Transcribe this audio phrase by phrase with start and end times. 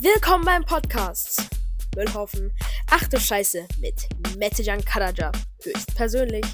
[0.00, 1.50] Willkommen beim Podcast.
[1.96, 2.52] Müllhaufen.
[2.88, 5.32] Ach du Scheiße mit Mettejan Karaja.
[5.60, 6.46] Höchstpersönlich.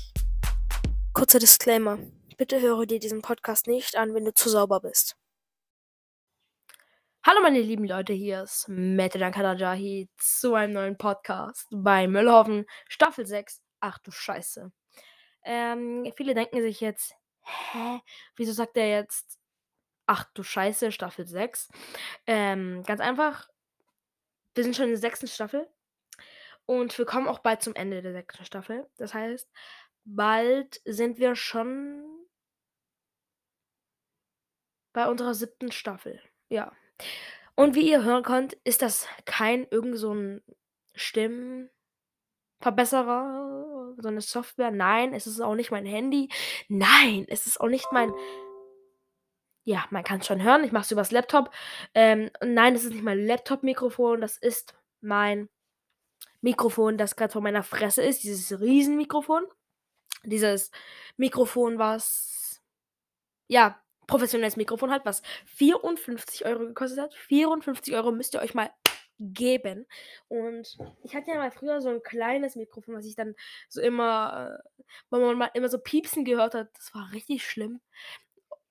[1.12, 1.98] Kurzer Disclaimer.
[2.38, 5.18] Bitte höre dir diesen Podcast nicht an, wenn du zu sauber bist.
[7.22, 12.64] Hallo meine lieben Leute, hier ist Mettejan Karaja hier zu einem neuen Podcast bei Müllhaufen
[12.88, 13.60] Staffel 6.
[13.80, 14.72] Ach du Scheiße.
[15.44, 18.00] Ähm, viele denken sich jetzt, hä,
[18.36, 19.38] wieso sagt er jetzt
[20.06, 21.70] Ach du Scheiße, Staffel 6.
[22.26, 23.48] Ähm, ganz einfach,
[24.54, 25.66] wir sind schon in der sechsten Staffel
[26.66, 28.86] und wir kommen auch bald zum Ende der sechsten Staffel.
[28.96, 29.50] Das heißt,
[30.04, 32.04] bald sind wir schon
[34.92, 36.20] bei unserer siebten Staffel.
[36.48, 36.72] Ja.
[37.56, 40.42] Und wie ihr hören könnt, ist das kein irgend so ein
[40.94, 44.70] Stimmenverbesserer, so eine Software.
[44.70, 46.28] Nein, es ist auch nicht mein Handy.
[46.68, 48.12] Nein, es ist auch nicht mein
[49.64, 50.64] ja, man kann es schon hören.
[50.64, 51.50] Ich mache es übers Laptop.
[51.94, 54.20] Ähm, nein, das ist nicht mein Laptop-Mikrofon.
[54.20, 55.48] Das ist mein
[56.42, 58.22] Mikrofon, das gerade vor meiner Fresse ist.
[58.22, 59.44] Dieses Riesenmikrofon.
[60.24, 60.70] Dieses
[61.16, 62.62] Mikrofon, was
[63.48, 67.14] ja, professionelles Mikrofon hat, was 54 Euro gekostet hat.
[67.14, 68.70] 54 Euro müsst ihr euch mal
[69.18, 69.86] geben.
[70.28, 73.34] Und ich hatte ja mal früher so ein kleines Mikrofon, was ich dann
[73.68, 76.68] so immer, äh, wo man mal immer so piepsen gehört hat.
[76.74, 77.80] Das war richtig schlimm.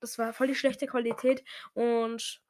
[0.04, 2.42] Das war voll die schlechte Qualität und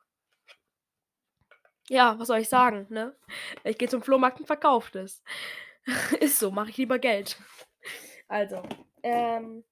[1.89, 3.15] ja, was soll ich sagen, ne?
[3.63, 5.23] Ich gehe zum Flohmarkt und verkaufe das.
[6.21, 7.39] Ist so, mache ich lieber Geld.
[8.27, 8.61] Also,
[9.05, 9.63] ähm,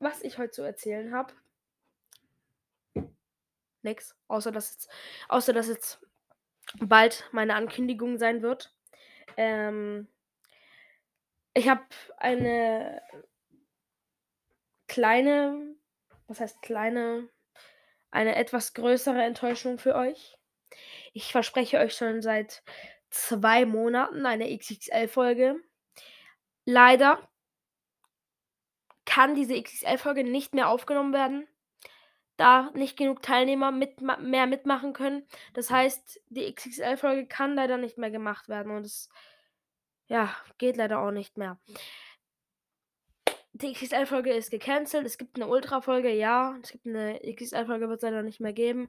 [0.00, 1.32] was ich heute zu erzählen habe.
[3.80, 4.14] Nix.
[4.28, 4.90] Außer dass jetzt,
[5.28, 6.04] außer dass jetzt
[6.78, 8.74] bald meine Ankündigung sein wird.
[9.38, 10.08] Ähm,
[11.54, 11.84] ich habe
[12.18, 13.00] eine
[14.88, 15.74] kleine
[16.32, 17.28] was heißt kleine,
[18.10, 20.38] eine etwas größere Enttäuschung für euch.
[21.12, 22.62] Ich verspreche euch schon seit
[23.10, 25.56] zwei Monaten eine XXL-Folge.
[26.64, 27.28] Leider
[29.04, 31.46] kann diese XXL-Folge nicht mehr aufgenommen werden,
[32.38, 35.26] da nicht genug Teilnehmer mit, mehr mitmachen können.
[35.52, 39.10] Das heißt, die XXL-Folge kann leider nicht mehr gemacht werden und es
[40.06, 41.58] ja, geht leider auch nicht mehr
[43.62, 45.06] die XXL-Folge ist gecancelt.
[45.06, 46.56] Es gibt eine Ultra-Folge, ja.
[46.62, 48.88] Es gibt eine XXL-Folge, wird es leider nicht mehr geben.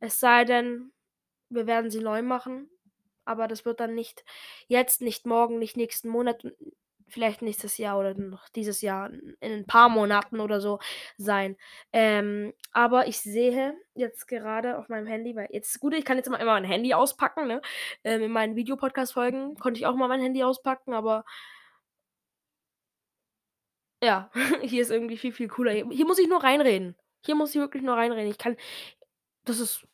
[0.00, 0.92] Es sei denn,
[1.48, 2.68] wir werden sie neu machen.
[3.24, 4.24] Aber das wird dann nicht
[4.66, 6.44] jetzt, nicht morgen, nicht nächsten Monat,
[7.12, 10.80] vielleicht nächstes Jahr oder noch dieses Jahr, in ein paar Monaten oder so
[11.18, 11.56] sein.
[11.92, 16.26] Ähm, aber ich sehe jetzt gerade auf meinem Handy, weil jetzt gut, ich kann jetzt
[16.26, 17.60] immer, immer mein Handy auspacken, ne?
[18.02, 21.24] Ähm, in meinen Videopodcast-Folgen konnte ich auch mal mein Handy auspacken, aber
[24.02, 24.30] ja,
[24.62, 25.72] hier ist irgendwie viel, viel cooler.
[25.72, 26.96] Hier muss ich nur reinreden.
[27.24, 28.30] Hier muss ich wirklich nur reinreden.
[28.30, 28.56] Ich kann.
[29.44, 29.86] Das ist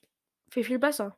[0.50, 1.16] viel, viel besser.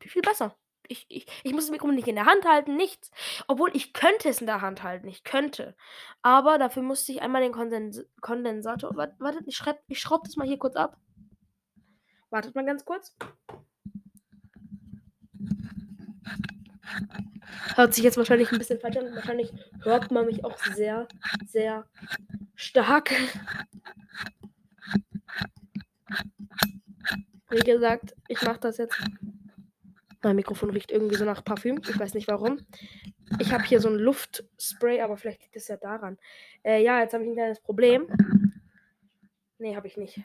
[0.00, 0.56] Viel, viel besser.
[0.88, 3.10] Ich, ich, ich muss das Mikrofon nicht in der Hand halten, nichts.
[3.48, 5.08] Obwohl ich könnte es in der Hand halten.
[5.08, 5.74] Ich könnte.
[6.22, 8.94] Aber dafür musste ich einmal den Kondens Kondensator.
[8.96, 10.98] Wartet, ich, schreib, ich schraube das mal hier kurz ab.
[12.30, 13.16] Wartet mal ganz kurz.
[17.74, 19.14] Hört sich jetzt wahrscheinlich ein bisschen falsch an.
[19.14, 19.52] Wahrscheinlich
[19.82, 21.06] hört man mich auch sehr,
[21.46, 21.84] sehr
[22.54, 23.12] stark.
[27.50, 28.96] Wie gesagt, ich mache das jetzt.
[30.22, 31.80] Mein Mikrofon riecht irgendwie so nach Parfüm.
[31.88, 32.58] Ich weiß nicht warum.
[33.38, 36.18] Ich habe hier so ein Luftspray, aber vielleicht liegt es ja daran.
[36.64, 38.08] Äh, ja, jetzt habe ich ein kleines Problem.
[39.58, 40.20] Nee, habe ich nicht.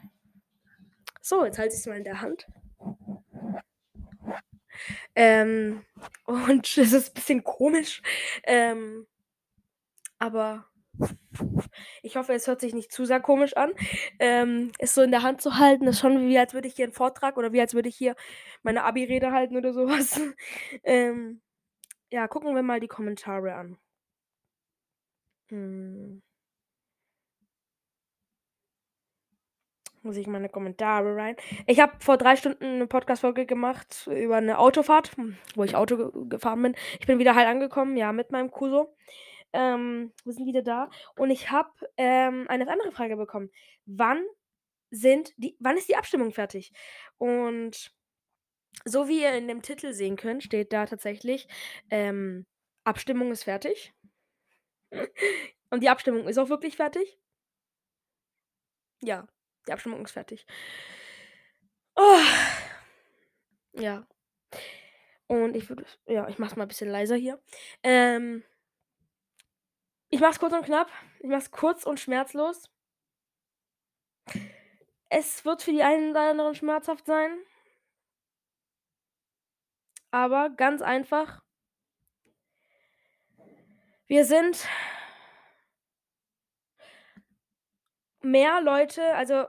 [1.21, 2.47] So, jetzt halte ich es mal in der Hand.
[5.15, 5.83] Ähm,
[6.25, 8.01] und es ist ein bisschen komisch.
[8.43, 9.07] Ähm,
[10.19, 10.67] aber
[12.03, 13.71] ich hoffe, es hört sich nicht zu sehr komisch an.
[14.19, 16.85] Ähm, es so in der Hand zu halten, ist schon wie als würde ich hier
[16.85, 18.15] einen Vortrag oder wie als würde ich hier
[18.63, 20.19] meine Abi-Rede halten oder sowas.
[20.83, 21.41] ähm,
[22.11, 23.77] ja, gucken wir mal die Kommentare an.
[25.49, 26.21] Hm.
[30.03, 31.35] Muss ich meine Kommentare rein.
[31.67, 35.11] Ich habe vor drei Stunden eine Podcast-Folge gemacht über eine Autofahrt,
[35.55, 36.75] wo ich Auto ge gefahren bin.
[36.99, 38.95] Ich bin wieder halt angekommen, ja, mit meinem Kuso.
[39.53, 40.89] Ähm, wir sind wieder da.
[41.17, 43.51] Und ich habe ähm, eine andere Frage bekommen.
[43.85, 44.23] Wann
[44.89, 46.73] sind die, wann ist die Abstimmung fertig?
[47.17, 47.93] Und
[48.85, 51.47] so wie ihr in dem Titel sehen könnt, steht da tatsächlich,
[51.89, 52.45] ähm,
[52.83, 53.93] Abstimmung ist fertig.
[55.69, 57.17] Und die Abstimmung ist auch wirklich fertig.
[59.03, 59.27] Ja,
[59.67, 60.45] die Abstimmung ist fertig.
[61.95, 62.19] Oh.
[63.73, 64.05] Ja.
[65.27, 67.41] Und ich würde, ja, ich mach's mal ein bisschen leiser hier.
[67.83, 68.43] Ähm,
[70.09, 70.91] ich mach's kurz und knapp.
[71.19, 72.69] Ich mach's kurz und schmerzlos.
[75.09, 77.31] Es wird für die einen oder anderen schmerzhaft sein.
[80.11, 81.41] Aber ganz einfach.
[84.07, 84.67] Wir sind
[88.23, 89.45] mehr Leute also,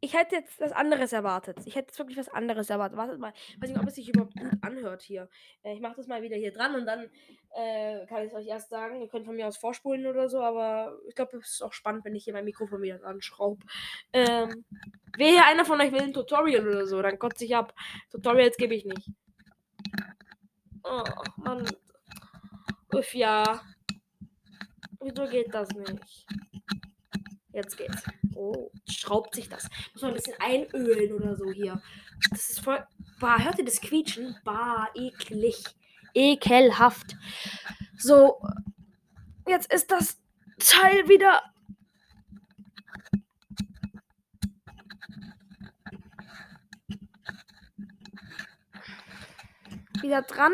[0.00, 1.58] ich hätte jetzt was anderes erwartet.
[1.64, 2.98] Ich hätte jetzt wirklich was anderes erwartet.
[2.98, 3.32] Wartet mal.
[3.58, 5.28] Weiß nicht, ob es sich überhaupt gut anhört hier.
[5.62, 7.10] Äh, ich mache das mal wieder hier dran und dann,
[7.56, 9.00] äh, kann ich's euch erst sagen.
[9.00, 12.04] Ihr könnt von mir aus vorspulen oder so, aber ich glaube, es ist auch spannend,
[12.04, 13.64] wenn ich hier mein Mikrofon wieder anschraube.
[14.12, 14.64] Ähm,
[15.16, 17.74] wehe, einer von euch will 'n Tutorial oder so, dann kotze ich ab.
[18.10, 19.10] Tutorials gebe ich nicht.
[20.84, 21.02] Oh,
[21.38, 21.66] Mann.
[22.94, 23.60] Uff, ja.
[25.00, 26.26] Wieso geht das nicht?
[27.56, 28.02] Jetzt geht's.
[28.34, 29.66] Oh, schraubt sich das.
[29.94, 31.80] Muss man ein bisschen einölen oder so hier.
[32.28, 32.86] Das ist voll.
[33.18, 34.36] Bah, hört ihr das quietschen?
[34.44, 35.64] Bah, eklig.
[36.12, 37.16] Ekelhaft.
[37.96, 38.42] So.
[39.48, 40.20] Jetzt ist das
[40.58, 41.42] Teil wieder.
[50.02, 50.52] Wieder dran.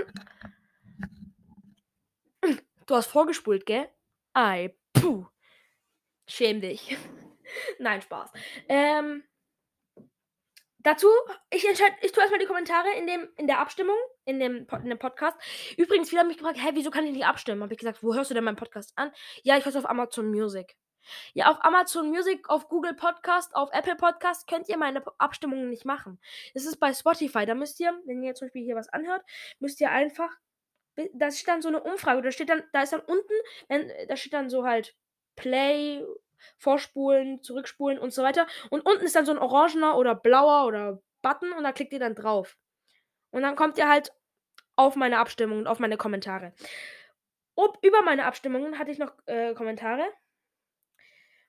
[2.86, 3.88] Du hast vorgespult, gell?
[4.34, 5.26] Ei, puh.
[6.32, 6.96] Schäm dich.
[7.78, 8.30] Nein, Spaß.
[8.66, 9.22] Ähm,
[10.78, 11.08] dazu,
[11.50, 14.88] ich entscheide, ich tue erstmal die Kommentare in, dem, in der Abstimmung, in dem, in
[14.88, 15.36] dem Podcast.
[15.76, 17.62] Übrigens, viele haben mich gefragt, hä, wieso kann ich nicht abstimmen?
[17.62, 19.12] Habe ich gesagt, wo hörst du denn meinen Podcast an?
[19.42, 20.74] Ja, ich höre es auf Amazon Music.
[21.34, 25.84] Ja, auf Amazon Music, auf Google Podcast, auf Apple Podcast könnt ihr meine Abstimmungen nicht
[25.84, 26.18] machen.
[26.54, 27.44] Das ist bei Spotify.
[27.44, 29.22] Da müsst ihr, wenn ihr zum Beispiel hier was anhört,
[29.58, 30.30] müsst ihr einfach,
[31.12, 33.34] da steht dann so eine Umfrage, da steht dann, da ist dann unten,
[34.08, 34.96] da steht dann so halt
[35.36, 36.04] Play,
[36.56, 38.46] Vorspulen, Zurückspulen und so weiter.
[38.70, 42.00] Und unten ist dann so ein orangener oder blauer oder Button und da klickt ihr
[42.00, 42.56] dann drauf.
[43.30, 44.12] Und dann kommt ihr halt
[44.76, 46.52] auf meine Abstimmungen, auf meine Kommentare.
[47.54, 50.04] Ob, über meine Abstimmungen hatte ich noch äh, Kommentare.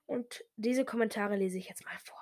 [0.06, 2.20] Und diese Kommentare lese ich jetzt mal vor.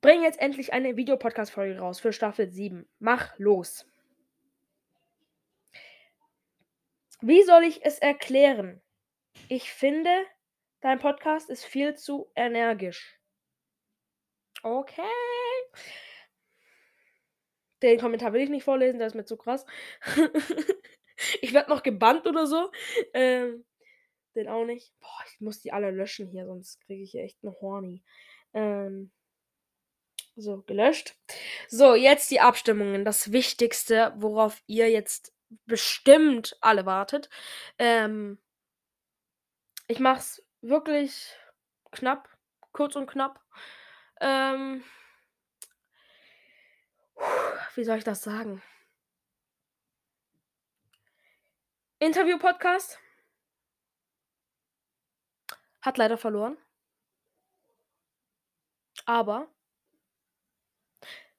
[0.00, 2.88] Bring jetzt endlich eine Videopodcast-Folge raus für Staffel 7.
[2.98, 3.86] Mach los.
[7.20, 8.82] Wie soll ich es erklären?
[9.48, 10.10] Ich finde,
[10.80, 13.18] dein Podcast ist viel zu energisch.
[14.62, 15.02] Okay.
[17.82, 19.66] Den Kommentar will ich nicht vorlesen, der ist mir zu krass.
[21.42, 22.70] ich werde noch gebannt oder so.
[23.12, 23.64] Ähm,
[24.34, 24.92] den auch nicht.
[25.00, 28.02] Boah, ich muss die alle löschen hier, sonst kriege ich hier echt eine Horny.
[28.54, 29.12] Ähm,
[30.36, 31.16] so, gelöscht.
[31.68, 33.04] So, jetzt die Abstimmungen.
[33.04, 35.32] Das Wichtigste, worauf ihr jetzt
[35.66, 37.28] bestimmt alle wartet.
[37.78, 38.38] Ähm,
[39.86, 41.36] ich mach's wirklich
[41.90, 42.28] knapp,
[42.72, 43.40] kurz und knapp.
[44.20, 44.82] Ähm,
[47.74, 48.62] wie soll ich das sagen?
[51.98, 52.98] Interview-Podcast
[55.82, 56.56] hat leider verloren.
[59.06, 59.48] Aber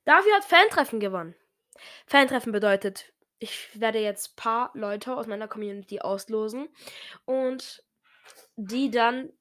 [0.06, 1.36] dafür hat Fantreffen gewonnen.
[2.06, 6.70] Fantreffen bedeutet, ich werde jetzt paar Leute aus meiner Community auslosen
[7.26, 7.84] und
[8.56, 9.32] die dann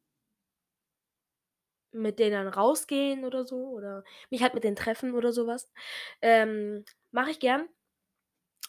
[1.93, 5.72] mit denen rausgehen oder so oder mich halt mit denen treffen oder sowas.
[6.20, 7.69] Ähm, mache ich gern.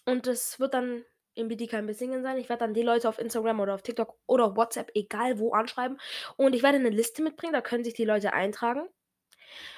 [0.06, 1.04] Und das wird dann
[1.34, 2.38] im BD kein Singen sein.
[2.38, 5.52] Ich werde dann die Leute auf Instagram oder auf TikTok oder auf WhatsApp, egal wo,
[5.54, 6.00] anschreiben.
[6.38, 8.88] Und ich werde eine Liste mitbringen, da können sich die Leute eintragen.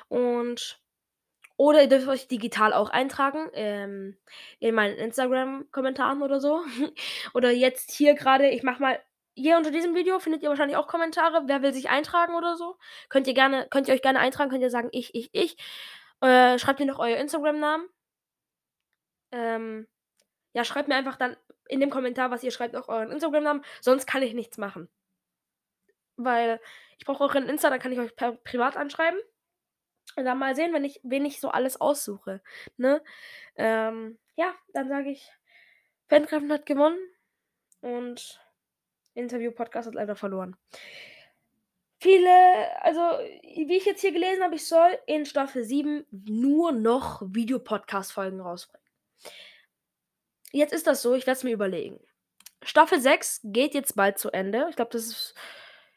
[0.09, 0.81] Und
[1.57, 4.15] oder ihr dürft euch digital auch eintragen, ähm,
[4.59, 6.61] in meinen Instagram-Kommentaren oder so.
[7.33, 8.99] oder jetzt hier gerade, ich mache mal
[9.37, 11.44] hier unter diesem Video findet ihr wahrscheinlich auch Kommentare.
[11.45, 12.77] Wer will sich eintragen oder so?
[13.07, 15.57] Könnt ihr gerne, könnt ihr euch gerne eintragen, könnt ihr sagen, ich, ich, ich.
[16.21, 17.87] Äh, schreibt mir noch euer Instagram-Namen.
[19.31, 19.87] Ähm,
[20.53, 23.63] ja, schreibt mir einfach dann in dem Kommentar, was ihr schreibt, auch euren Instagram-Namen.
[23.79, 24.89] Sonst kann ich nichts machen.
[26.15, 26.59] Weil
[26.97, 29.19] ich brauche euren Insta, dann kann ich euch per privat anschreiben.
[30.15, 32.41] Und dann mal sehen, wenn ich, wen ich so alles aussuche.
[32.77, 33.03] Ne?
[33.56, 35.31] Ähm, ja, dann sage ich,
[36.07, 36.97] Fancraft hat gewonnen.
[37.81, 38.39] Und
[39.18, 40.56] Interview-Podcast hat leider verloren.
[42.00, 42.30] Viele,
[42.83, 48.40] also wie ich jetzt hier gelesen habe, ich soll in Staffel 7 nur noch Videopodcast-Folgen
[48.40, 48.88] rausbringen.
[50.52, 52.00] Jetzt ist das so, ich werde es mir überlegen.
[52.62, 54.68] Staffel 6 geht jetzt bald zu Ende.
[54.69, 55.36] Ich glaube, das ist.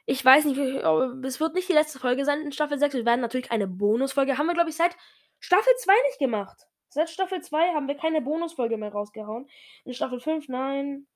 [0.07, 2.95] Ich weiß nicht, es wird nicht die letzte Folge sein in Staffel 6.
[2.95, 4.39] Wir werden natürlich eine Bonusfolge.
[4.39, 4.97] Haben wir, glaube ich, seit
[5.39, 6.67] Staffel 2 nicht gemacht.
[6.89, 9.49] Seit Staffel 2 haben wir keine Bonusfolge mehr rausgehauen.
[9.85, 11.07] In Staffel 5, nein.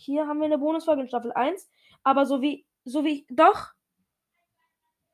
[0.00, 1.68] Hier haben wir eine Bonusfolge in Staffel 1.
[2.02, 3.72] Aber so wie, so wie, doch.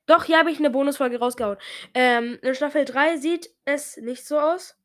[0.07, 1.59] Doch, hier habe ich eine Bonusfolge rausgehauen.
[1.93, 4.77] Ähm, in Staffel 3 sieht es nicht so aus.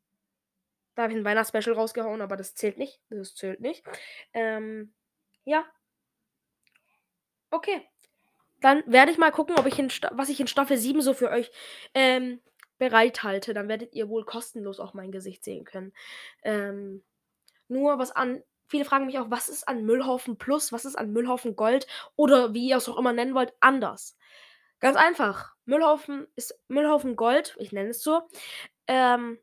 [0.96, 3.00] Da habe ich ein Weihnachtsspecial rausgehauen, aber das zählt nicht.
[3.10, 3.84] Das zählt nicht.
[4.34, 4.94] Ähm,
[5.44, 5.66] ja.
[7.52, 7.88] Okay.
[8.60, 11.30] Dann werde ich mal gucken, ob ich in was ich in Staffel 7 so für
[11.30, 11.52] euch
[11.94, 12.42] ähm,
[12.80, 15.94] bereithalte, dann werdet ihr wohl kostenlos auch mein Gesicht sehen können.
[16.42, 17.04] Ähm,
[17.68, 18.44] nur was an.
[18.72, 22.54] Viele fragen mich auch, was ist an Müllhaufen Plus, was ist an Müllhaufen Gold oder
[22.54, 24.18] wie ihr es auch immer nennen wollt, anders.
[24.80, 25.54] Ganz einfach.
[25.66, 28.22] Müllhaufen ist Müllhaufen Gold, ich nenne es so.
[28.88, 29.40] Ähm,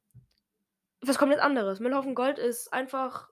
[1.02, 1.78] was kommt jetzt anderes?
[1.78, 3.28] Müllhaufen Gold ist einfach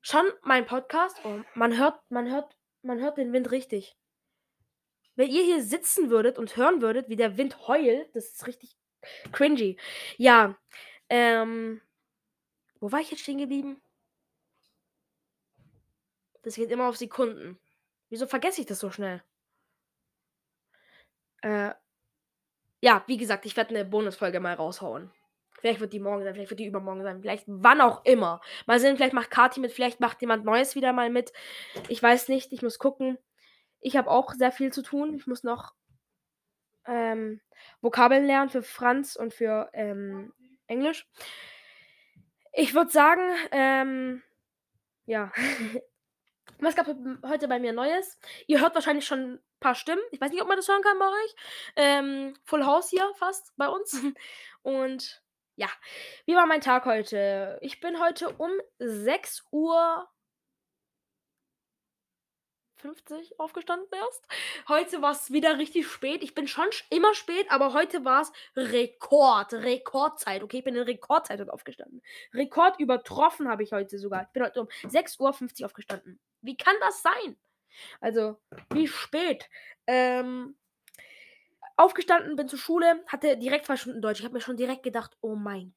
[0.00, 1.20] schon mein Podcast.
[1.22, 3.94] Oh, man hört, man hört, man hört den Wind richtig.
[5.16, 8.74] Wenn ihr hier sitzen würdet und hören würdet, wie der Wind heult, das ist richtig
[9.32, 9.76] cringy.
[10.16, 10.56] Ja,
[11.10, 11.82] ähm,
[12.80, 13.82] wo war ich jetzt stehen geblieben?
[16.42, 17.58] Das geht immer auf Sekunden.
[18.08, 19.22] Wieso vergesse ich das so schnell?
[21.42, 21.72] Äh,
[22.80, 25.10] ja, wie gesagt, ich werde eine Bonusfolge mal raushauen.
[25.60, 28.40] Vielleicht wird die morgen sein, vielleicht wird die übermorgen sein, vielleicht wann auch immer.
[28.66, 31.32] Mal sehen, vielleicht macht Kati mit, vielleicht macht jemand Neues wieder mal mit.
[31.88, 33.18] Ich weiß nicht, ich muss gucken.
[33.80, 35.14] Ich habe auch sehr viel zu tun.
[35.14, 35.74] Ich muss noch
[36.86, 37.40] ähm,
[37.80, 40.32] Vokabeln lernen für Franz und für ähm,
[40.68, 41.08] Englisch.
[42.52, 44.22] Ich würde sagen, ähm,
[45.06, 45.32] ja.
[46.60, 46.86] Was gab
[47.24, 48.18] heute bei mir Neues?
[48.46, 50.02] Ihr hört wahrscheinlich schon ein paar Stimmen.
[50.10, 51.34] Ich weiß nicht, ob man das hören kann bei euch.
[51.76, 53.96] Ähm, Full House hier fast bei uns.
[54.62, 55.22] Und
[55.54, 55.68] ja,
[56.26, 57.58] wie war mein Tag heute?
[57.62, 60.08] Ich bin heute um 6 Uhr
[62.78, 64.26] 50 aufgestanden erst.
[64.68, 66.22] Heute war es wieder richtig spät.
[66.22, 69.52] Ich bin schon immer spät, aber heute war es Rekord.
[69.52, 70.42] Rekordzeit.
[70.42, 72.02] Okay, ich bin in Rekordzeit aufgestanden.
[72.32, 74.22] Rekord übertroffen habe ich heute sogar.
[74.22, 76.20] Ich bin heute um 6.50 Uhr aufgestanden.
[76.42, 77.36] Wie kann das sein?
[78.00, 78.40] Also,
[78.72, 79.48] wie spät?
[79.86, 80.56] Ähm,
[81.76, 84.18] aufgestanden, bin zur Schule, hatte direkt zwei Stunden Deutsch.
[84.20, 85.74] Ich habe mir schon direkt gedacht, oh mein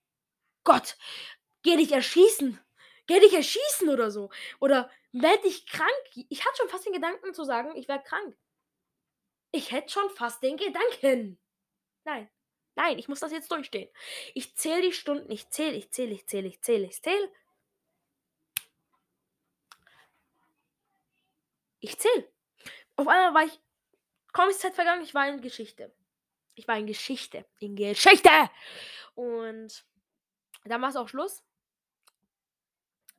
[0.63, 0.97] Gott,
[1.63, 2.59] geh dich erschießen.
[3.07, 4.29] Geh dich erschießen oder so.
[4.59, 5.89] Oder werd dich krank.
[6.29, 8.37] Ich hatte schon fast den Gedanken zu sagen, ich werde krank.
[9.51, 11.39] Ich hätte schon fast den Gedanken.
[12.05, 12.29] Nein.
[12.75, 13.89] Nein, ich muss das jetzt durchstehen.
[14.33, 17.31] Ich zähle die Stunden, ich zähle, ich zähle, ich zähle, ich zähle, ich zähle.
[21.81, 22.31] Ich zähle.
[22.95, 23.59] Auf einmal war ich
[24.31, 25.93] kaum ist Zeit vergangen, ich war in Geschichte.
[26.55, 27.45] Ich war in Geschichte.
[27.59, 28.29] In Geschichte!
[29.15, 29.83] Und
[30.63, 31.43] dann war es auch Schluss.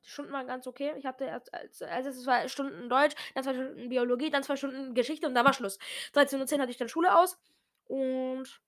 [0.03, 0.93] Die Stunden waren ganz okay.
[0.97, 1.53] Ich hatte erst
[1.83, 5.53] also zwei Stunden Deutsch, dann zwei Stunden Biologie, dann zwei Stunden Geschichte und dann war
[5.53, 5.79] Schluss.
[6.13, 7.37] 13.10 Uhr hatte ich dann Schule aus
[7.85, 8.61] und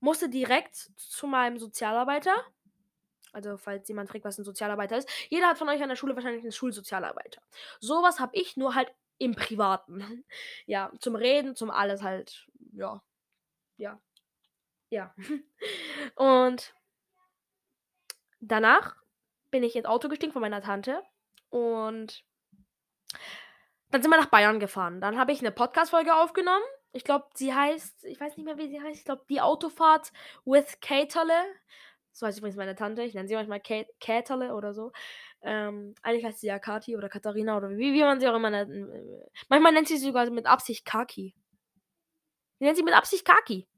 [0.00, 2.34] musste direkt zu meinem Sozialarbeiter.
[3.32, 5.08] Also, falls jemand fragt, was ein Sozialarbeiter ist.
[5.28, 7.42] Jeder hat von euch an der Schule wahrscheinlich einen Schulsozialarbeiter.
[7.78, 10.24] Sowas habe ich nur halt im Privaten.
[10.66, 12.46] Ja, zum Reden, zum alles halt.
[12.72, 13.02] Ja.
[13.76, 14.00] Ja.
[14.90, 15.14] Ja.
[16.14, 16.74] Und
[18.40, 18.96] danach
[19.50, 21.02] bin ich ins Auto gestiegen von meiner Tante
[21.50, 22.24] und
[23.90, 25.00] dann sind wir nach Bayern gefahren.
[25.00, 26.64] Dann habe ich eine Podcast-Folge aufgenommen.
[26.92, 28.98] Ich glaube, sie heißt, ich weiß nicht mehr, wie sie heißt.
[28.98, 30.12] Ich glaube, die Autofahrt
[30.44, 31.44] with Katerle.
[32.12, 33.02] So heißt übrigens meine Tante.
[33.02, 33.62] Ich nenne sie manchmal
[34.00, 34.92] Katerle oder so.
[35.42, 38.50] Ähm, eigentlich heißt sie ja Kati oder Katharina oder wie, wie man sie auch immer
[38.50, 38.70] nennt.
[39.48, 41.34] Manchmal nennt sie sie sogar mit Absicht Kaki.
[42.58, 43.68] Sie nennt sie mit Absicht Kaki.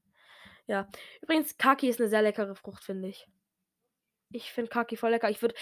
[0.67, 0.88] Ja.
[1.21, 3.26] Übrigens, Kaki ist eine sehr leckere Frucht, finde ich.
[4.33, 5.29] Ich finde Kaki voll lecker.
[5.29, 5.55] Ich würde.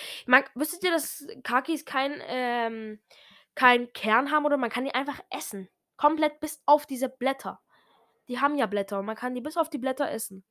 [0.55, 3.01] Wüsstet ihr, dass Kakis kein, ähm,
[3.55, 5.69] kein Kern haben oder man kann die einfach essen?
[5.97, 7.61] Komplett bis auf diese Blätter.
[8.29, 10.45] Die haben ja Blätter und man kann die bis auf die Blätter essen.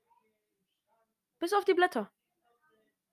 [1.39, 2.12] Bis auf die Blätter.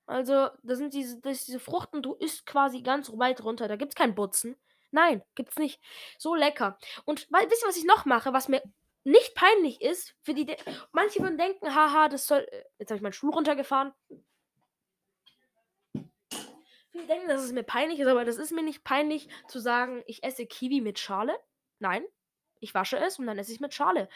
[0.07, 3.69] Also, das sind diese, das diese Fruchten, du isst quasi ganz weit runter.
[3.69, 4.57] Da gibt es kein Butzen.
[4.91, 5.81] Nein, gibt's nicht.
[6.19, 6.79] So lecker.
[7.05, 8.63] Und weil, wisst ihr, was ich noch mache, was mir
[9.05, 10.47] nicht peinlich ist, für die.
[10.47, 10.57] De
[10.93, 12.47] Manche würden denken, haha, das soll.
[12.51, 13.93] Äh, jetzt habe ich meinen Stuhl runtergefahren.
[16.91, 20.05] Viele denken, dass es mir peinlich ist, aber das ist mir nicht peinlich zu sagen,
[20.07, 21.37] ich esse Kiwi mit Schale.
[21.81, 22.05] Nein,
[22.61, 24.09] ich wasche es und dann esse ich mit Schale.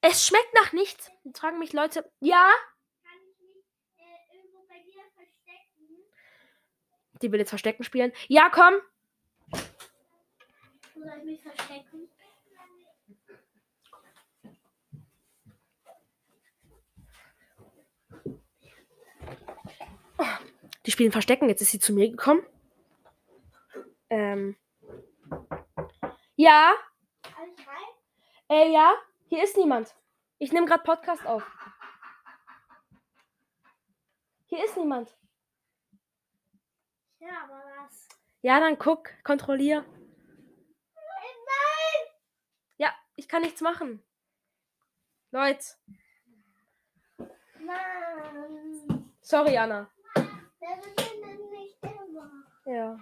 [0.00, 1.10] Es schmeckt nach nichts.
[1.24, 2.50] Jetzt fragen mich Leute, ja,
[7.22, 8.12] Die will jetzt Verstecken spielen.
[8.28, 8.74] Ja, komm!
[10.94, 12.08] Soll ich mich verstecken?
[20.84, 21.48] Die spielen Verstecken.
[21.48, 22.44] Jetzt ist sie zu mir gekommen.
[24.10, 24.56] Ähm.
[26.34, 26.74] Ja.
[28.48, 28.94] Äh, ja.
[29.28, 29.94] Hier ist niemand.
[30.38, 31.44] Ich nehme gerade Podcast auf.
[34.46, 35.16] Hier ist niemand.
[37.22, 38.08] Ja, aber was?
[38.40, 39.84] Ja, dann guck, kontrollier.
[40.94, 42.08] Nein!
[42.78, 44.02] Ja, ich kann nichts machen.
[45.30, 45.64] Leute.
[47.60, 49.12] Nein.
[49.20, 49.88] Sorry, Anna.
[50.16, 52.44] Der findet nicht immer.
[52.66, 52.98] Ja.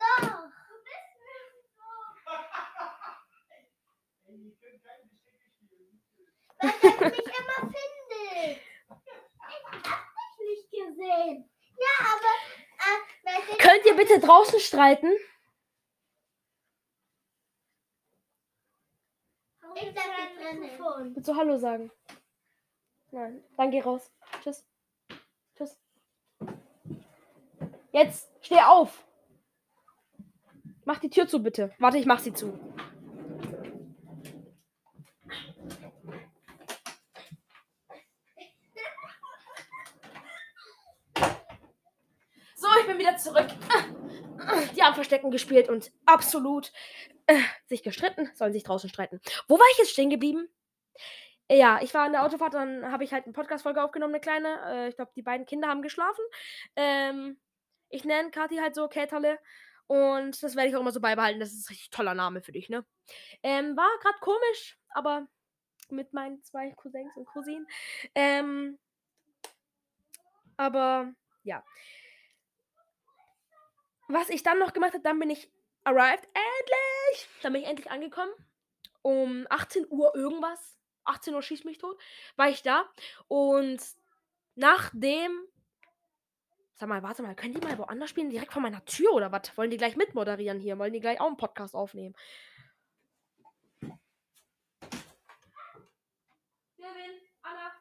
[0.00, 0.50] Doch.
[0.68, 1.86] Du bist nicht so.
[7.06, 8.58] mich immer findet.
[9.48, 11.48] Ich hab dich nicht gesehen.
[11.78, 12.32] Ja, aber
[13.24, 15.10] äh, Könnt ihr bitte draußen streiten?
[19.80, 21.14] ich drinnen.
[21.14, 21.90] Willst du Hallo sagen?
[23.10, 23.42] Nein.
[23.56, 24.10] Dann geh raus.
[24.42, 24.66] Tschüss.
[25.56, 25.78] Tschüss.
[27.92, 29.04] Jetzt steh auf.
[30.84, 31.74] Mach die Tür zu, bitte.
[31.78, 32.58] Warte, ich mach sie zu.
[42.56, 43.48] So, ich bin wieder zurück.
[44.74, 46.72] Die haben Verstecken gespielt und absolut
[47.26, 48.28] äh, sich gestritten.
[48.34, 49.20] Sollen sich draußen streiten.
[49.46, 50.48] Wo war ich jetzt stehen geblieben?
[51.50, 54.60] Ja, ich war in der Autofahrt, dann habe ich halt eine Podcast-Folge aufgenommen, eine kleine.
[54.66, 56.24] Äh, ich glaube, die beiden Kinder haben geschlafen.
[56.76, 57.38] Ähm,
[57.88, 59.38] ich nenne Kathi halt so Käterle.
[59.86, 61.40] Und das werde ich auch immer so beibehalten.
[61.40, 62.84] Das ist ein richtig toller Name für dich, ne?
[63.42, 65.26] Ähm, war gerade komisch, aber
[65.90, 67.66] mit meinen zwei Cousins und Cousinen.
[68.14, 68.78] Ähm,
[70.58, 71.12] aber
[71.44, 71.64] ja.
[74.08, 75.52] Was ich dann noch gemacht habe, dann bin ich
[75.84, 77.28] arrived, endlich!
[77.42, 78.32] Dann bin ich endlich angekommen.
[79.02, 80.78] Um 18 Uhr irgendwas.
[81.04, 82.00] 18 Uhr schießt mich tot.
[82.36, 82.90] War ich da.
[83.28, 83.80] Und
[84.54, 85.46] nachdem.
[86.74, 88.30] Sag mal, warte mal, können die mal woanders spielen?
[88.30, 89.56] Direkt vor meiner Tür oder was?
[89.58, 90.78] Wollen die gleich mitmoderieren hier?
[90.78, 92.14] Wollen die gleich auch einen Podcast aufnehmen?
[96.76, 97.72] Kevin, Anna,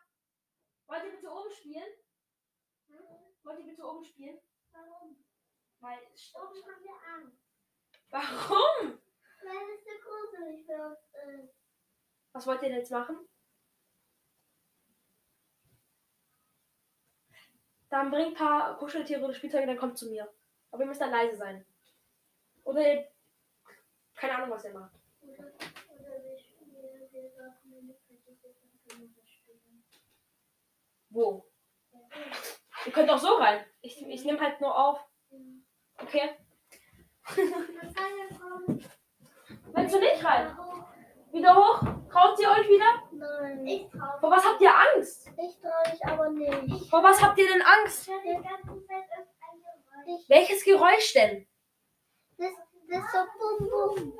[0.87, 1.93] wollt ihr bitte oben spielen?
[3.43, 4.39] Wollt ihr bitte oben spielen?
[5.79, 5.99] Weil.
[6.33, 7.37] Oben haben wir Angst.
[8.09, 8.99] Warum?
[9.43, 11.55] Weil es so gruselig für uns ist.
[12.33, 13.27] Was wollt ihr denn jetzt machen?
[17.89, 20.31] Dann bringt ein paar Kuscheltiere oder Spielzeuge, dann kommt zu mir.
[20.71, 21.65] Aber ihr müsst dann leise sein.
[22.63, 23.11] Oder ihr,
[24.15, 24.93] keine Ahnung, was ihr macht.
[25.21, 26.37] Oder, oder wir,
[26.73, 27.53] wir, wir es dann
[28.87, 29.83] können wir spielen.
[31.09, 31.49] Wo?
[32.85, 33.65] Ihr könnt auch so rein.
[33.81, 34.99] Ich, ich nehme halt nur auf.
[36.07, 36.29] Okay?
[39.75, 40.57] Willst du nicht rein?
[41.33, 41.81] Wieder hoch?
[42.09, 43.03] Traut ihr euch wieder?
[43.11, 43.67] Nein.
[43.67, 45.29] Ich trau Vor was habt ihr Angst?
[45.37, 46.89] Ich trau mich aber nicht.
[46.89, 48.07] Vor was habt ihr denn Angst?
[48.07, 49.59] Die ganze Zeit ist ein
[50.05, 50.29] Geräusch.
[50.29, 51.45] Welches Geräusch denn?
[52.37, 52.53] Das,
[52.89, 54.13] das ist so bum bum.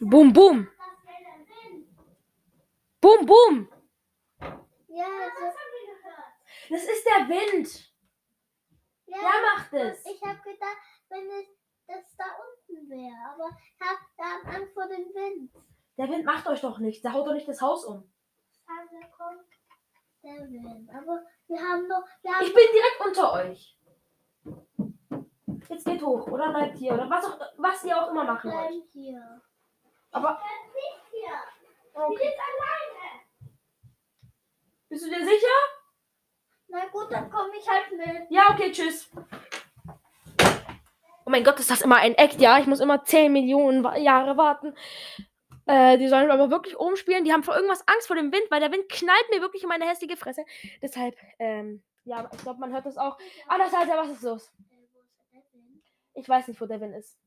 [0.00, 0.68] Bum, bum.
[3.00, 3.68] Bum, bum.
[4.88, 5.06] Ja,
[5.38, 5.54] das,
[6.68, 7.95] Das ist der Wind.
[9.06, 9.18] Ja.
[9.18, 10.06] Der macht es.
[10.06, 10.76] Ich habe gedacht,
[11.08, 11.46] wenn es
[11.86, 15.52] das da unten wäre, aber ich habe da Angst vor dem Wind.
[15.96, 17.02] Der Wind macht euch doch nichts.
[17.02, 18.12] Der haut doch nicht das Haus um.
[18.66, 19.46] Also kommt
[20.22, 20.90] der Wind.
[20.90, 23.78] Aber wir haben noch, wir haben Ich bin direkt unter euch.
[25.68, 28.68] Jetzt geht hoch oder bleibt hier oder was, auch, was ihr auch immer machen wollt.
[28.68, 29.42] bleiben hier.
[30.10, 30.40] Aber
[30.74, 31.32] nicht hier.
[31.94, 32.28] okay.
[32.28, 33.50] ist alleine.
[34.88, 35.75] bist du dir sicher?
[36.68, 38.30] Na gut, dann komme ich halt mit.
[38.30, 39.10] Ja, okay, tschüss.
[41.24, 42.58] Oh mein Gott, ist das immer ein Act, ja?
[42.58, 44.74] Ich muss immer 10 Millionen Jahre warten.
[45.66, 47.24] Äh, die sollen aber wirklich oben spielen.
[47.24, 49.68] Die haben vor irgendwas Angst vor dem Wind, weil der Wind knallt mir wirklich in
[49.68, 50.44] meine hässliche Fresse.
[50.80, 53.18] Deshalb, ähm, ja, ich glaube, man hört das auch.
[53.48, 54.52] Anders als was ist los?
[56.14, 57.18] Ich weiß nicht, wo der Wind ist.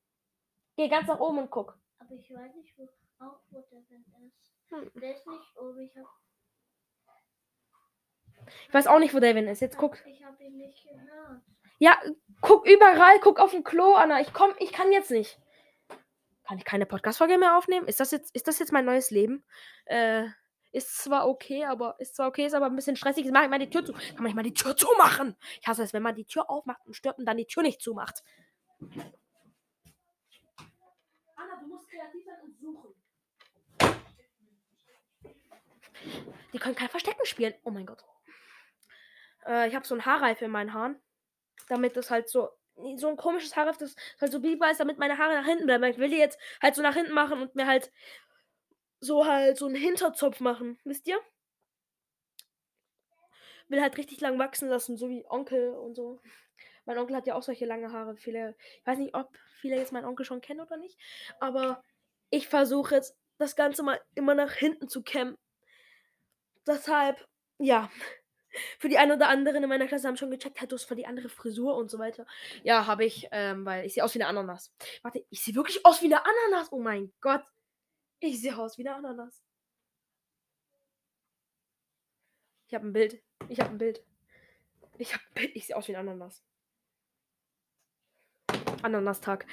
[0.78, 1.78] Geh ganz nach oben und guck.
[2.00, 4.54] Aber ich weiß nicht, wo, auch wo der Wind ist.
[4.70, 4.92] Hm.
[5.02, 5.82] Der ist nicht oben.
[5.82, 6.08] Ich habe
[8.68, 9.62] Ich weiß auch nicht, wo der Wind ist.
[9.62, 9.98] Jetzt guck.
[10.06, 11.42] ich hab ihn nicht gehört.
[11.80, 11.98] Ja,
[12.42, 14.20] guck überall, guck auf dem Klo, Anna.
[14.22, 15.40] Ich komm, ich kann jetzt nicht.
[16.48, 17.88] Kann ich keine Podcast-Folge mehr aufnehmen?
[17.88, 19.44] Ist das jetzt, ist das jetzt mein neues Leben?
[19.86, 20.26] Äh,
[20.72, 23.24] ist zwar okay, aber ist zwar okay, ist aber ein bisschen stressig.
[23.24, 23.94] Jetzt mach ich mal die Tür zu.
[23.94, 25.36] Kann man nicht mal die Tür zumachen?
[25.62, 27.82] Ich hasse es, wenn man die Tür aufmacht und stört und dann die Tür nicht
[27.82, 28.24] zumacht.
[31.36, 32.96] Anna, du musst kreativ sein und suchen.
[36.54, 37.54] Die können kein Verstecken spielen.
[37.64, 38.04] Oh mein Gott.
[39.46, 41.00] Äh, ich habe so ein Haarreif in meinen Haaren.
[41.68, 42.50] Damit das halt so.
[42.96, 45.84] So ein komisches Haarreif, das halt so biegbar ist, damit meine Haare nach hinten bleiben.
[45.84, 47.92] Ich will die jetzt halt so nach hinten machen und mir halt
[49.02, 50.80] so halt so einen Hinterzopf machen.
[50.86, 51.20] Wisst ihr?
[53.68, 56.22] Will halt richtig lang wachsen lassen, so wie Onkel und so.
[56.86, 58.16] Mein Onkel hat ja auch solche lange Haare.
[58.16, 60.98] Viele, ich weiß nicht, ob viele jetzt meinen Onkel schon kennen oder nicht.
[61.40, 61.84] Aber
[62.30, 65.36] ich versuche jetzt das Ganze mal immer nach hinten zu kämmen.
[66.66, 67.90] Deshalb, ja.
[68.78, 70.98] Für die eine oder anderen in meiner Klasse haben schon gecheckt, hey, du hast voll
[70.98, 72.26] die andere Frisur und so weiter.
[72.64, 74.74] Ja, habe ich, ähm, weil ich sehe aus wie eine Ananas.
[75.02, 76.72] Warte, ich sehe wirklich aus wie eine Ananas.
[76.72, 77.44] Oh mein Gott.
[78.20, 79.42] Ich sehe aus wie eine Ananas.
[82.68, 83.22] Ich habe ein Bild.
[83.48, 84.04] Ich habe ein Bild.
[84.98, 85.56] Ich habe ein Bild.
[85.56, 86.44] Ich sehe aus wie eine Ananas.
[88.84, 89.46] Ananastag.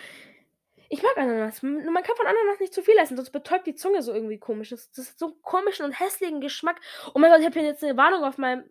[0.89, 1.63] Ich mag Ananas.
[1.63, 4.71] Man kann von Ananas nicht zu viel essen, sonst betäubt die Zunge so irgendwie komisch.
[4.71, 6.81] Das, das hat so einen komischen und hässlichen Geschmack.
[7.15, 8.71] Oh mein Gott, ich habe hier jetzt eine Warnung auf meinem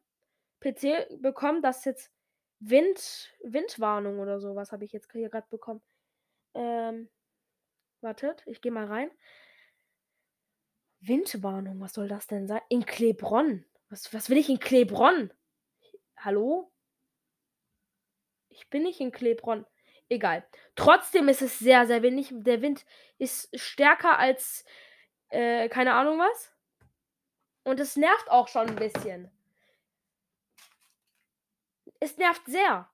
[0.66, 2.12] PC bekommen, dass jetzt
[2.60, 5.82] Wind, Windwarnung oder sowas habe ich jetzt hier gerade bekommen.
[6.54, 7.10] Ähm,
[8.02, 9.12] wartet, ich gehe mal rein.
[11.02, 12.62] Windwarnung, was soll das denn sein?
[12.70, 13.66] In Klebronn.
[13.90, 15.32] Was, was will ich in Klebronn?
[16.18, 16.72] Hallo?
[18.50, 19.66] Ich bin nicht in Klebronn.
[20.10, 20.48] Egal.
[20.76, 22.30] Trotzdem ist es sehr, sehr windig.
[22.32, 22.86] Der Wind
[23.18, 24.66] ist stärker als
[25.30, 26.54] äh, keine Ahnung was.
[27.64, 29.32] Und es nervt auch schon ein bisschen.
[32.06, 32.88] Es nervt sehr.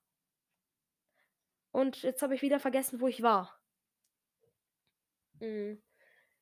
[1.72, 3.60] Und jetzt habe ich wieder vergessen, wo ich war.
[5.42, 5.82] Hm.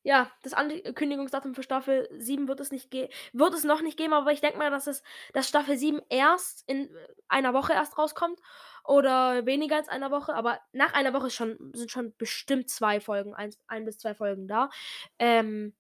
[0.04, 4.32] Ja, das Ankündigungsdatum für Staffel 7 wird es nicht wird es noch nicht geben, aber
[4.32, 5.02] ich denke mal, dass es
[5.34, 6.96] dass Staffel 7 erst in
[7.28, 8.40] einer Woche erst rauskommt
[8.84, 13.34] oder weniger als einer Woche, aber nach einer Woche schon sind schon bestimmt 2 Folgen,
[13.34, 14.70] eins ein bis 2 Folgen da.
[15.18, 15.76] Ähm,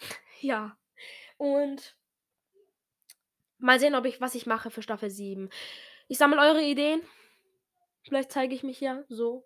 [0.40, 0.76] ja.
[1.38, 1.96] Und
[3.62, 5.48] mal sehen, ob ich was ich mache für Staffel 7.
[6.08, 7.00] Ich sammle eure Ideen.
[8.04, 9.44] Vielleicht zeige ich mich ja so.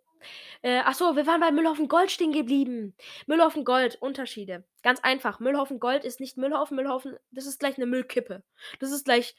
[0.62, 2.96] Äh, ach so, wir waren bei Müllhaufen Gold stehen geblieben.
[3.26, 4.64] Müllhaufen Gold, Unterschiede.
[4.82, 5.40] Ganz einfach.
[5.40, 6.76] Müllhaufen Gold ist nicht Müllhaufen.
[6.76, 8.42] Müllhaufen, das ist gleich eine Müllkippe.
[8.80, 9.36] Das ist gleich.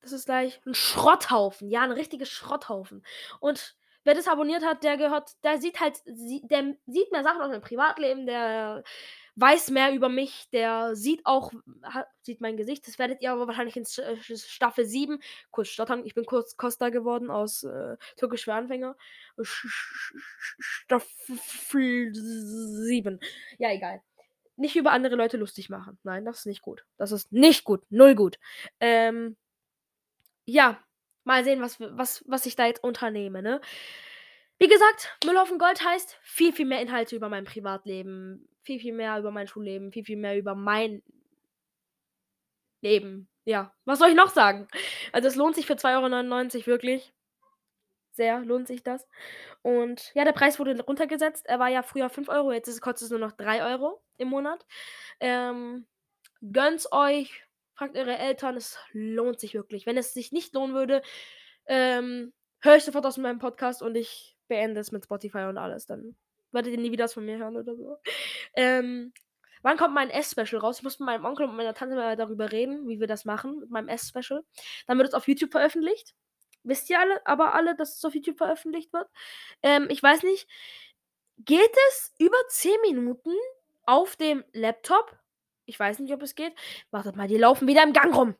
[0.00, 1.70] Das ist gleich ein Schrotthaufen.
[1.70, 3.04] Ja, ein richtiges Schrotthaufen.
[3.40, 7.48] Und wer das abonniert hat, der gehört, der sieht halt, der sieht mehr Sachen aus
[7.48, 8.84] meinem Privatleben, der
[9.36, 12.86] weiß mehr über mich, der sieht auch, hat, sieht mein Gesicht.
[12.86, 15.20] Das werdet ihr aber wahrscheinlich in äh, Staffel 7
[15.50, 16.04] kurz stottern.
[16.04, 18.96] Ich bin kurz Costa geworden aus äh, Türkisch für Anfänger.
[20.58, 23.20] Staffel 7.
[23.58, 24.02] Ja, egal.
[24.56, 25.98] Nicht über andere Leute lustig machen.
[26.04, 26.84] Nein, das ist nicht gut.
[26.96, 27.82] Das ist nicht gut.
[27.90, 28.38] Null gut.
[28.78, 29.36] Ähm,
[30.44, 30.78] ja,
[31.24, 33.60] mal sehen, was, was, was ich da jetzt unternehme, ne?
[34.64, 39.18] Wie gesagt, Müllhaufen Gold heißt viel, viel mehr Inhalte über mein Privatleben, viel, viel mehr
[39.18, 41.02] über mein Schulleben, viel, viel mehr über mein
[42.80, 43.28] Leben.
[43.44, 44.66] Ja, was soll ich noch sagen?
[45.12, 47.12] Also es lohnt sich für 2,99 Euro wirklich.
[48.12, 49.06] Sehr lohnt sich das.
[49.60, 51.44] Und ja, der Preis wurde runtergesetzt.
[51.44, 54.64] Er war ja früher 5 Euro, jetzt kostet es nur noch 3 Euro im Monat.
[55.20, 55.86] Ähm,
[56.40, 59.84] gönnt's euch, fragt eure Eltern, es lohnt sich wirklich.
[59.84, 61.02] Wenn es sich nicht lohnen würde,
[61.66, 65.86] ähm, höre ich sofort aus meinem Podcast und ich beende es mit Spotify und alles.
[65.86, 66.16] Dann
[66.52, 67.98] werdet ihr nie wieder was von mir hören oder so.
[68.54, 69.12] Ähm,
[69.62, 70.78] wann kommt mein S-Special raus?
[70.78, 73.60] Ich muss mit meinem Onkel und meiner Tante mal darüber reden, wie wir das machen
[73.60, 74.44] mit meinem S-Special.
[74.86, 76.14] Dann wird es auf YouTube veröffentlicht.
[76.62, 79.08] Wisst ihr alle, aber alle, dass es auf YouTube veröffentlicht wird?
[79.62, 80.48] Ähm, ich weiß nicht.
[81.38, 83.32] Geht es über 10 Minuten
[83.86, 85.18] auf dem Laptop?
[85.66, 86.54] Ich weiß nicht, ob es geht.
[86.90, 88.34] Wartet mal, die laufen wieder im Gang rum.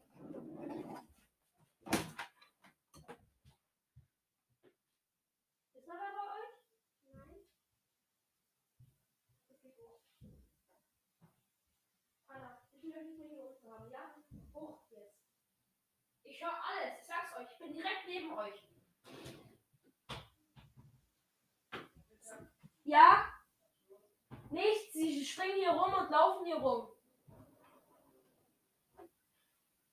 [5.74, 6.54] Ist er da bei euch?
[7.12, 7.46] Nein.
[12.28, 14.14] Anna, ich will euch nicht mehr hier unten haben, ja?
[14.54, 15.16] Hoch jetzt.
[16.24, 17.50] Ich höre alles, ich sag's euch.
[17.50, 18.62] Ich bin direkt neben euch.
[22.84, 23.32] Ja?
[24.50, 26.88] Nichts, sie springen hier rum und laufen hier rum.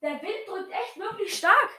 [0.02, 1.70] Der Wind drückt echt wirklich stark.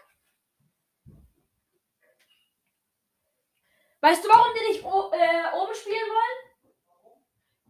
[4.02, 6.54] Weißt du, warum die nicht äh, oben spielen wollen?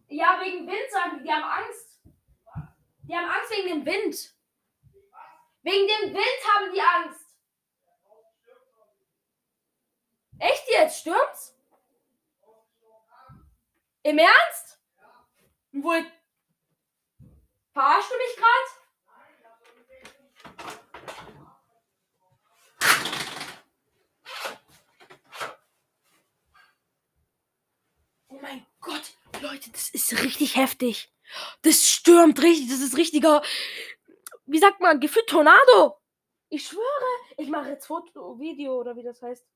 [0.08, 1.24] Ja, wegen Wind, sagen die.
[1.24, 2.00] Die haben Angst.
[3.02, 4.34] Die haben Angst wegen dem Wind.
[5.64, 7.24] Wegen dem Wind haben die Angst.
[10.38, 11.00] Echt jetzt?
[11.00, 11.56] Stürmt's?
[14.02, 14.78] Im Ernst?
[15.72, 16.04] Wohl.
[17.72, 18.84] Verarschst du mich gerade?
[28.28, 31.10] Oh mein Gott, Leute, das ist richtig heftig.
[31.62, 33.42] Das stürmt richtig, das ist richtiger,
[34.46, 36.00] wie sagt man, gefühlt Tornado.
[36.48, 36.82] Ich schwöre,
[37.36, 39.46] ich mache jetzt Foto, Video oder wie das heißt.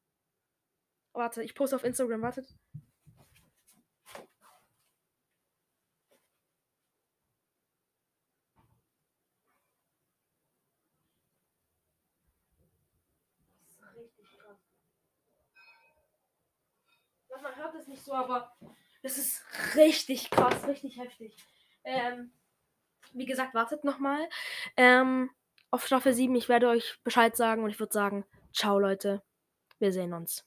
[1.13, 2.55] Warte, ich poste auf Instagram, wartet.
[17.41, 18.53] Man hört es nicht so, aber
[19.03, 19.43] das ist
[19.77, 21.37] richtig krass, richtig heftig.
[21.85, 22.33] Ähm,
[23.13, 24.29] wie gesagt, wartet nochmal.
[24.77, 25.31] Ähm,
[25.71, 29.23] auf Staffel 7, ich werde euch Bescheid sagen und ich würde sagen, ciao Leute.
[29.79, 30.45] Wir sehen uns.